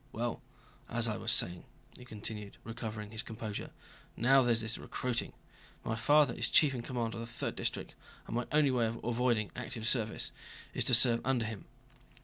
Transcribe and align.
Well, 0.11 0.41
as 0.89 1.07
I 1.07 1.15
was 1.17 1.31
saying," 1.31 1.63
he 1.95 2.05
continued, 2.05 2.57
recovering 2.63 3.11
his 3.11 3.21
composure, 3.21 3.69
"now 4.17 4.41
there's 4.41 4.61
this 4.61 4.79
recruiting. 4.79 5.31
My 5.85 5.95
father 5.95 6.33
is 6.33 6.49
chief 6.49 6.73
in 6.73 6.81
command 6.81 7.13
of 7.13 7.19
the 7.19 7.27
Third 7.27 7.55
District, 7.55 7.93
and 8.25 8.35
my 8.35 8.47
only 8.51 8.71
way 8.71 8.87
of 8.87 8.99
avoiding 9.03 9.51
active 9.55 9.87
service 9.87 10.31
is 10.73 10.85
to 10.85 10.95
serve 10.95 11.21
under 11.23 11.45
him." 11.45 11.65